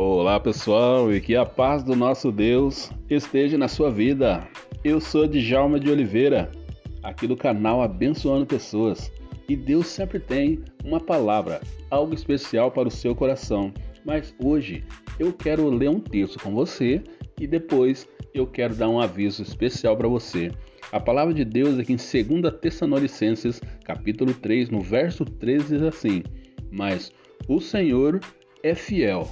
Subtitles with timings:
[0.00, 4.46] Olá pessoal e que a paz do nosso Deus esteja na sua vida.
[4.84, 6.52] Eu sou Djalma de Oliveira,
[7.02, 9.10] aqui do canal Abençoando Pessoas.
[9.48, 11.60] E Deus sempre tem uma palavra,
[11.90, 13.74] algo especial para o seu coração.
[14.04, 14.84] Mas hoje
[15.18, 17.02] eu quero ler um texto com você
[17.40, 20.52] e depois eu quero dar um aviso especial para você.
[20.92, 21.96] A palavra de Deus aqui em
[22.40, 26.22] 2 Tessalonicenses, capítulo 3, no verso 13 diz assim:
[26.70, 27.10] "Mas
[27.48, 28.20] o Senhor
[28.62, 29.28] é fiel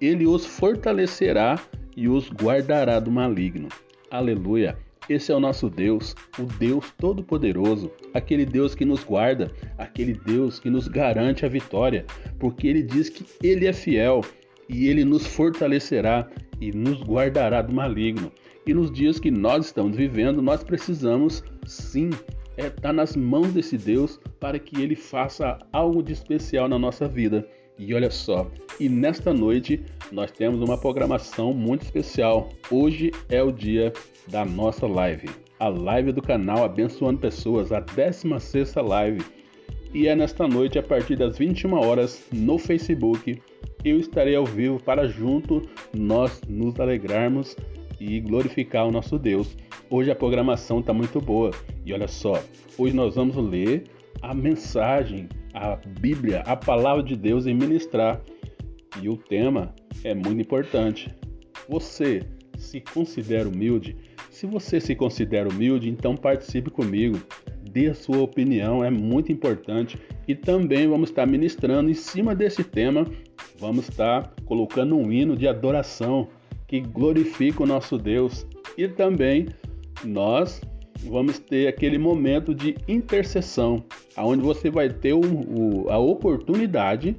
[0.00, 1.60] ele os fortalecerá
[1.96, 3.68] e os guardará do maligno.
[4.10, 4.78] Aleluia!
[5.08, 10.60] Esse é o nosso Deus, o Deus Todo-Poderoso, aquele Deus que nos guarda, aquele Deus
[10.60, 12.06] que nos garante a vitória,
[12.38, 14.20] porque ele diz que ele é fiel
[14.68, 16.28] e ele nos fortalecerá
[16.60, 18.30] e nos guardará do maligno.
[18.64, 22.10] E nos dias que nós estamos vivendo, nós precisamos sim
[22.56, 26.78] é estar tá nas mãos desse Deus para que ele faça algo de especial na
[26.78, 27.48] nossa vida.
[27.82, 28.46] E olha só,
[28.78, 29.82] e nesta noite
[30.12, 32.50] nós temos uma programação muito especial.
[32.70, 33.90] Hoje é o dia
[34.28, 39.24] da nossa live, a live do canal Abençoando Pessoas, a 16 live.
[39.94, 43.40] E é nesta noite, a partir das 21 horas, no Facebook,
[43.82, 45.62] eu estarei ao vivo para junto
[45.96, 47.56] nós nos alegrarmos
[47.98, 49.56] e glorificar o nosso Deus.
[49.88, 51.50] Hoje a programação está muito boa.
[51.86, 52.42] E olha só,
[52.76, 53.84] hoje nós vamos ler
[54.20, 58.20] a mensagem, a Bíblia, a palavra de Deus e ministrar.
[59.00, 61.14] E o tema é muito importante.
[61.68, 62.22] Você
[62.56, 63.96] se considera humilde?
[64.30, 67.20] Se você se considera humilde, então participe comigo.
[67.70, 69.98] Dê sua opinião, é muito importante.
[70.26, 73.06] E também vamos estar ministrando em cima desse tema.
[73.58, 76.28] Vamos estar colocando um hino de adoração
[76.66, 78.46] que glorifica o nosso Deus.
[78.76, 79.48] E também
[80.04, 80.60] nós
[81.04, 83.84] vamos ter aquele momento de intercessão,
[84.16, 87.16] aonde você vai ter o, o, a oportunidade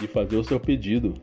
[0.00, 1.14] de fazer o seu pedido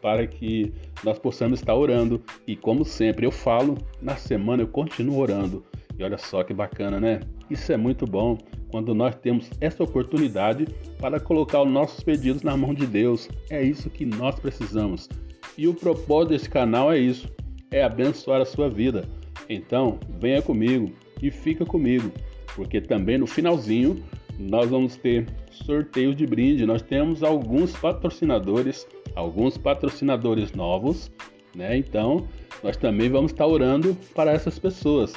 [0.00, 2.22] para que nós possamos estar orando.
[2.46, 5.64] E como sempre eu falo, na semana eu continuo orando.
[5.98, 7.20] E olha só que bacana, né?
[7.50, 8.38] Isso é muito bom
[8.70, 10.66] quando nós temos essa oportunidade
[11.00, 13.28] para colocar os nossos pedidos na mão de Deus.
[13.50, 15.08] É isso que nós precisamos.
[15.56, 17.28] E o propósito desse canal é isso:
[17.70, 19.08] é abençoar a sua vida.
[19.48, 20.92] Então, venha comigo,
[21.22, 22.10] e fica comigo,
[22.54, 24.02] porque também no finalzinho
[24.38, 26.64] nós vamos ter sorteio de brinde.
[26.64, 31.10] Nós temos alguns patrocinadores, alguns patrocinadores novos,
[31.54, 31.76] né?
[31.76, 32.26] Então,
[32.62, 35.12] nós também vamos estar orando para essas pessoas.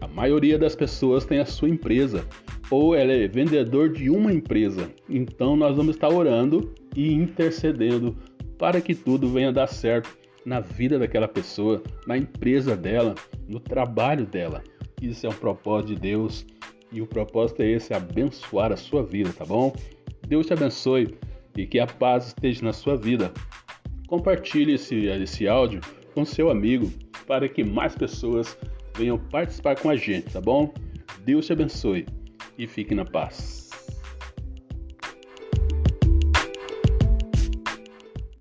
[0.00, 2.26] A maioria das pessoas tem a sua empresa
[2.70, 4.90] ou ela é vendedor de uma empresa.
[5.08, 8.14] Então, nós vamos estar orando e intercedendo
[8.58, 13.14] para que tudo venha dar certo na vida daquela pessoa, na empresa dela,
[13.48, 14.62] no trabalho dela.
[15.00, 16.46] Isso é um propósito de Deus
[16.92, 19.74] e o propósito é esse: abençoar a sua vida, tá bom?
[20.26, 21.16] Deus te abençoe
[21.56, 23.32] e que a paz esteja na sua vida.
[24.06, 25.80] Compartilhe esse, esse áudio
[26.14, 26.90] com seu amigo
[27.26, 28.56] para que mais pessoas
[28.96, 30.72] venham participar com a gente, tá bom?
[31.24, 32.06] Deus te abençoe
[32.56, 33.65] e fique na paz.